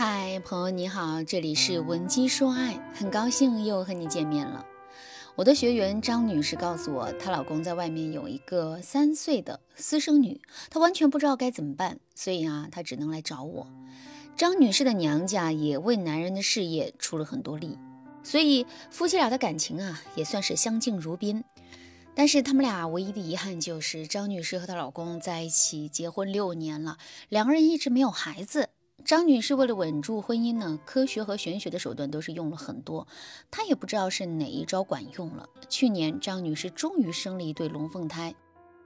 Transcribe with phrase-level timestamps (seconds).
[0.00, 4.64] 嗨，朋友你好，这里是文姬说爱，很高兴又和你见面了。
[5.34, 10.40] 我的学员张女士告诉我，她老公在外面有一个三岁的私生女，
[10.70, 13.66] 她完全不知道该怎么办，所以啊，她只能来找我。
[14.36, 17.76] 张女士的娘家也为男人的事业出了很多力，
[18.22, 21.42] 所以夫妻俩的感情啊，也算是相敬如宾。
[22.14, 28.68] 但是他们俩唯一的遗憾就是，张女士和她老公在一起结婚六年了，两个人一直没有孩子。
[29.08, 33.08] 张女士为了稳住婚姻呢，科学和玄学的手段都是用了很多，
[33.50, 35.48] 她也不知道是哪一招管用了。
[35.70, 38.34] 去年张女士终于生了一对龙凤胎，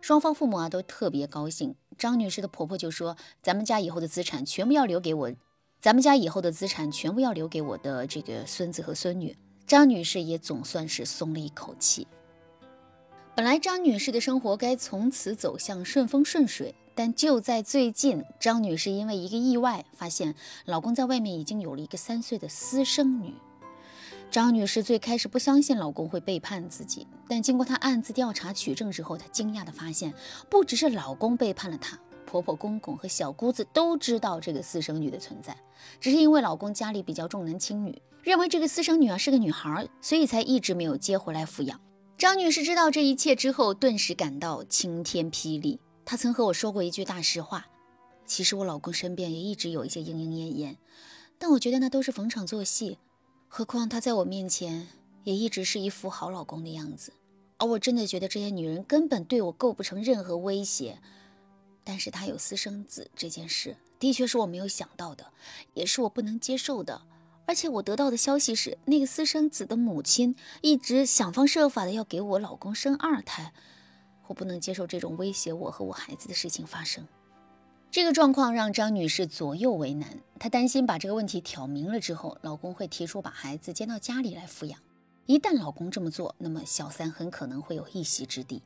[0.00, 1.74] 双方父母啊都特别高兴。
[1.98, 5.32] 张女士的婆婆就说：“咱们家以后的资产全部要留给我，
[5.80, 12.06] 咱们家以后的资产全部要留给我的这个孙子和孙女。”张女士也总算是松了一口气。
[13.34, 16.72] 本来张女士的生活该从此走向顺风顺水。
[16.94, 20.34] 但就在最近，张女士因为一个意外，发现
[20.64, 23.34] 老公在外面已经有了一个三岁的私生女。
[24.30, 30.12] 张女士最开始不相信老公会背叛自己，但经过她暗自调查取证之后，她惊讶地发现，
[30.48, 35.56] 不只是老公背叛了她，婆婆、公公和小姑子都知道这个私生女的存在，
[36.00, 41.80] 只是因为老公家里比较重男轻女，认为这个私生女啊是个女孩，所以才一直没有接回来抚养。
[42.18, 45.78] 张女士知道这一切之后，顿时感到晴天霹雳。
[46.04, 47.66] 他曾和我说过一句大实话，
[48.26, 50.76] 其实我老公身边也一直有一些莺莺燕燕，
[51.38, 52.98] 但我觉得那都是逢场作戏。
[53.48, 54.88] 何况他在我面前
[55.22, 57.12] 也一直是一副好老公的样子，
[57.58, 60.98] 而我真的觉得这些女人根本对我构不成任何威胁。
[61.84, 65.26] 但是他有私生子这件事，的确是我没有想到的，
[65.74, 67.02] 也是我不能接受的。
[67.46, 73.52] 而且我得到的消息是，那个私生子的母亲一直想方设法的要给我老公生二胎。
[74.34, 77.06] 不能接受这种威胁我和我孩子的事情发生。
[77.90, 80.18] 这个状况让张女士左右为难。
[80.40, 84.80] 她担心把这个问题挑明了之后，老公会提出把孩子接到家里来抚养。
[85.26, 88.62] 一旦老公这么做，那么小三很可能会有一席之地，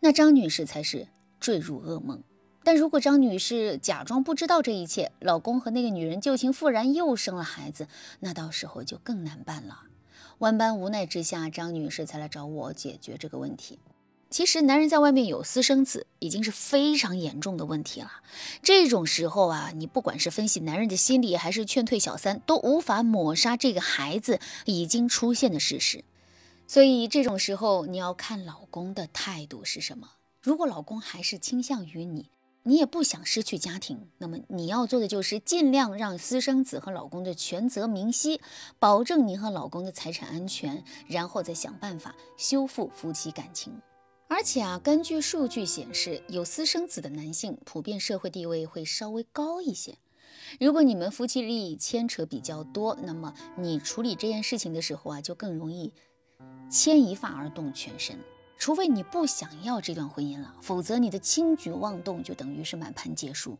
[0.00, 1.08] 那张女士才是
[1.40, 2.22] 坠入噩梦。
[2.62, 7.88] 但如果张女士假装不知道这一切，老公和那个女人旧情复燃，又生了孩子，
[8.20, 9.80] 那到时候就更难办了。
[10.38, 13.78] 万般无奈之下，张女士才来找我解决这个问题。
[14.30, 18.12] 其实，男人在外面有私生子已经是非常严重的问题了。
[18.62, 26.04] 这种时候啊，你不管是分析男人的心理，还是劝退小三，都无法抹杀这个孩子已经出现的事实。
[26.68, 30.10] 所以，这种时候你要看老公的态度是什么。
[30.40, 32.30] 如果老公还是倾向于你，
[32.62, 38.40] 你也不想失去家庭，那么你要做的就是尽量让私生子和老公的权责明晰，
[38.78, 43.72] 保证你和老公的财产安全，然后再想办法修复夫妻感情。
[44.32, 49.98] 而且啊，根据数据显示，有私生子的男性普遍社会地位会稍微高一些。
[50.60, 55.92] 如果你们夫妻利益牵扯比较多，那么你处理这件事情的时候啊，就更容易
[56.70, 58.20] 牵一发而动全身。
[58.56, 63.58] 除非你不想要这段婚姻了，否则你的轻举妄动就等于是满盘皆输。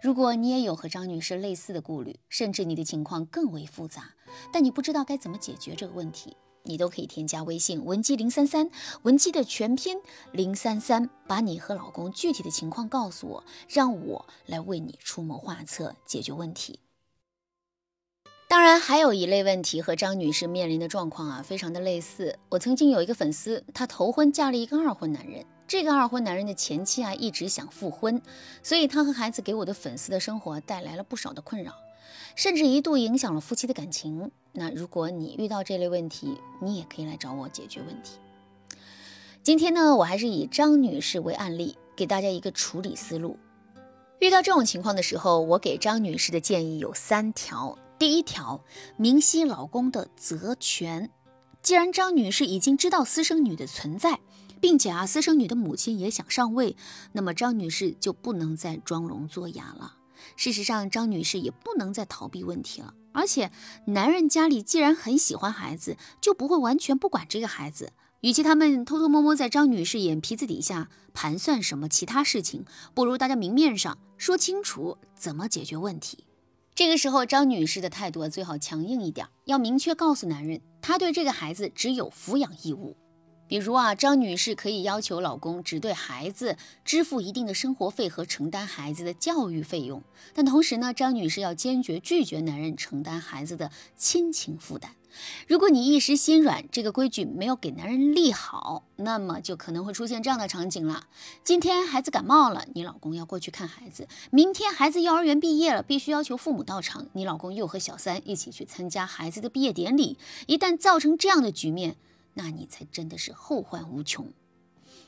[0.00, 4.14] 如果你也有和张女士类似的顾虑，甚至你的情况更为复杂，
[4.50, 6.34] 但你不知道该怎么解决这个问题。
[6.66, 8.70] 你都可以添加微信文姬零三三，
[9.02, 9.98] 文姬的全拼
[10.32, 16.80] 零三三，把你和老公具体的情况告诉我，让我来为你出谋划策解决问题。
[18.48, 22.38] 当然，还有一类问题和张女士面临的状况啊，非常的类似。
[22.50, 28.22] 我曾经有一个粉丝，她头婚嫁了一个二婚男人，这个二婚男人的前妻啊一直想复婚，
[28.62, 31.74] 所以她和孩子给我的粉丝的生活带来了不少的困扰。
[32.34, 34.30] 甚至一度影响了夫妻的感情。
[34.52, 38.18] 那如果你遇到这类问题，你也可以来找我解决问题。
[39.42, 43.38] 今天呢，我还是以张女士为案例，给大家一个处理思路。
[44.18, 47.78] 遇到这种情况的时候，我给张女士的建议有三条。
[47.98, 48.62] 第一条，
[48.96, 51.10] 明晰老公的责权。
[51.62, 54.20] 既然张女士已经知道私生女的存在，
[54.60, 56.76] 并且啊，私生女的母亲也想上位，
[57.12, 59.94] 那么张女士就不能再装聋作哑了。
[60.36, 62.94] 事实上，张女士也不能再逃避问题了。
[63.12, 63.50] 而且，
[63.86, 67.92] 男人家里既然很喜欢孩子，就不会完全不管这个孩子。
[68.22, 72.64] 与其他们偷偷摸摸在张女士眼皮子底下盘算什么其他事情，
[72.94, 76.24] 不如大家明面上说清楚怎么解决问题。
[76.74, 82.96] 这个时候，张女士的态度最好强硬一点，要明确告诉男人，她对这个孩子只有抚养义务。
[83.48, 90.02] 比如啊，张女士可以要求老公只对孩子支付一定的生活费和承担孩子的教育费用，
[90.34, 94.90] 但同时呢，张女士要坚决拒绝男人承担孩子的亲情负担，
[95.46, 101.06] 如果你一时心软，这个规矩没有给男人立好，那么就可能会出现这样的场景了：
[101.44, 110.18] 今天孩子感冒了，你老公要过去看孩子；明天孩子幼儿园毕业了，必须要求父母到场，你老公又和小三一起去参加孩子的毕业典礼。
[110.46, 111.96] 一旦造成这样的局面，
[112.36, 114.32] 那你才真的是后患无穷。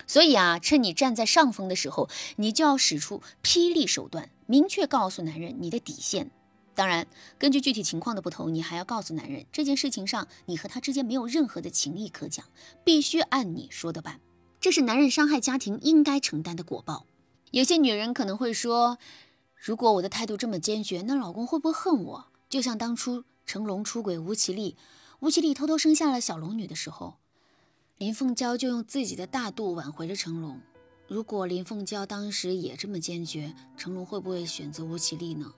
[0.06, 6.30] 所以啊，趁你站在上风的时候，你就要使出霹雳手段，明确告诉男人你的底线。
[6.74, 7.06] 当然，
[7.38, 12.46] 根据具体情况的不同，你还要告诉男人，这件事情上你和他之间没有任何的情谊可讲，
[12.84, 14.20] 必须按你说的办。
[14.60, 17.04] 这是男人伤害家庭应该承担的果报。
[17.50, 18.98] 有些女人可能会说，
[19.54, 22.26] 如果我的态度这么坚决，那老公会不会恨我？
[22.48, 24.76] 就像当初成龙出轨吴绮莉，
[25.20, 27.14] 吴绮莉偷偷生下了小龙女的时候，
[27.96, 30.60] 林凤娇就用自己的大度挽回了成龙。
[31.08, 35.52] 如果林凤娇当时也这么坚决，成龙会不会选择吴绮莉呢？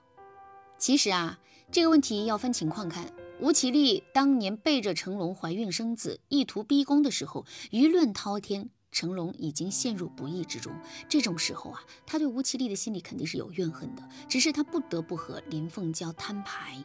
[0.79, 1.39] 其实啊，
[1.71, 3.13] 这个问题要分情况看。
[3.39, 10.73] 吴绮莉当年背着成龙怀孕生子，意图逼宫的时候，舆论滔天，成龙已经陷入不义之中。
[11.07, 16.83] 这种时候啊，他对吴绮莉的心里肯定是有怨恨的，只是他不得不和林凤娇摊牌。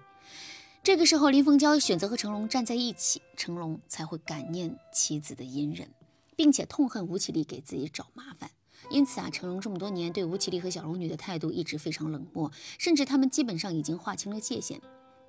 [0.87, 5.89] 这个时候，林凤娇选择和成龙站在一起，成龙才会感念妻子的隐忍，
[6.37, 8.49] 并且痛恨吴绮莉给自己找麻烦。
[8.89, 14.81] 因此啊，成龙这么多年对吴绮莉和小龙女的态度一直非常冷漠，甚至他们基本上已经划清了界限。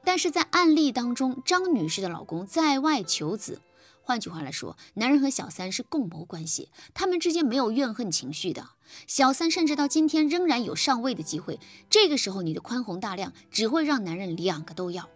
[0.03, 3.59] 但是在案例当中，张女士的老公在外求子，
[4.03, 8.69] 换句话来说，男人和小三是共谋关系，他们之间没有怨恨情绪的。
[9.07, 11.59] 小三甚至到今天仍然有上位的机会，
[11.89, 15.09] 这个时候你的宽宏大量只会让男人两个都要，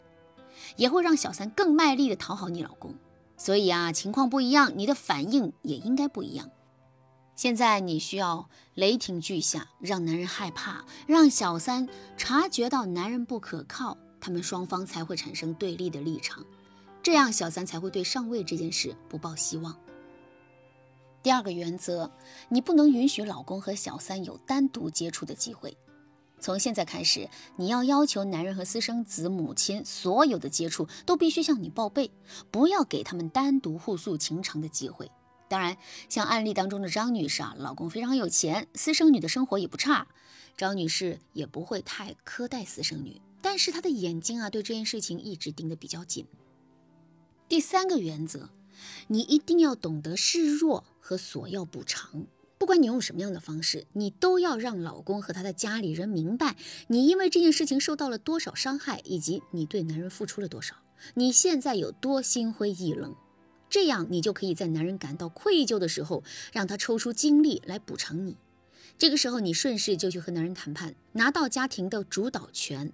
[0.76, 2.96] 也会让小三更卖力的讨好你老公。
[3.38, 6.50] 所以啊，情况不一样，你的反应也应该不一样。
[7.36, 16.46] 现在你需要雷霆俱下，让男人害怕，让小三察觉到男人不可靠，他们双方才会产生对立的立场，
[17.02, 19.76] 这样小三才会对上位这件事不抱希望。
[21.24, 22.12] 第二个原则，
[22.50, 25.76] 你不能允许老公和小三有单独接触的机会。
[26.42, 32.12] 从现在开始，你要要求男人和私生子母亲所有的接触都必须向你报备，
[32.50, 35.10] 不要给他们单独互诉情长的机会。
[35.48, 35.78] 当然，
[36.10, 40.08] 像案例当中的张女士啊，老公非常有钱，私生女的生活也不差，
[40.58, 46.26] 张女士也不会太苛待私生女，但是她的眼睛啊，对这件事情一直盯得比较紧。
[47.48, 48.50] 第三个原则，
[49.10, 52.26] 你一定要懂得示弱和索要补偿，
[52.62, 56.56] 不管你用什么样的方式，你都要让老公和他的家里人明白，
[56.90, 60.76] 你因为这件事情受到了多少伤害，以及你对男人付出了多少，
[61.16, 63.16] 你现在有多心灰意冷。
[63.68, 66.24] 这样，你就可以在男人感到愧疚的时候，
[66.54, 68.38] 让他抽出精力来补偿你。
[68.96, 72.94] 这个时候，你顺势就去和男人谈判，拿到家庭的主导权。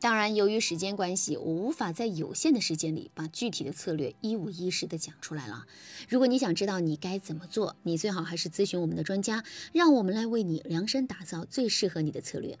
[0.00, 5.66] 当然，由于时间关系，我无法在有限的时间里把具体的策略一五一十的讲出来了。
[6.08, 9.44] 如果你想知道你该怎么做，你最好还是咨询我们的专家，
[9.74, 12.58] 让我们来为你量身打造最适合你的策略。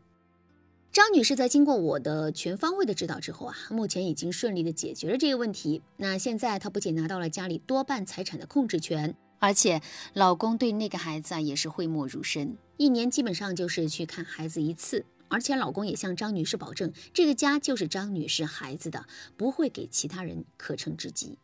[0.92, 5.80] 张女士在经过我的全方位的指导之后啊，目前已经顺利的解决了这个问题。
[5.96, 9.80] 那现在她不仅拿到了家里多半财产的控制权，而且
[10.12, 15.06] 老公对那个孩子啊也是讳莫如深，一年基本上就是去看孩子一次。
[15.30, 19.06] 而且老公也向张女士保证，这个家就是张女士孩子的，
[19.36, 21.38] 不会给其他人可乘之机。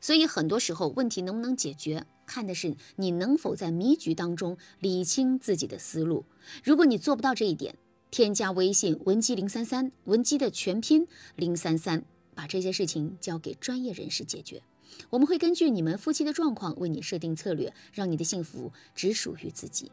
[0.00, 6.24] 所以很多时候问题能不能解决，看的是你能否在迷局当中理清自己的思路。
[6.62, 7.76] 如果你做不到这一点，
[8.10, 14.62] 添加微信文姬零三三，文姬的全拼零三三，把这些事情交给专业人士解决。
[15.10, 19.92] 我们会根据你们夫妻的状况为你设定策略，让你的幸福只属于自己。